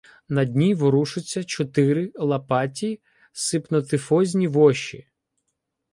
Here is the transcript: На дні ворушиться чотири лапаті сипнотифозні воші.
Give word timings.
На 0.29 0.45
дні 0.45 0.73
ворушиться 0.75 1.43
чотири 1.43 2.11
лапаті 2.15 3.01
сипнотифозні 3.31 4.47
воші. 4.47 5.07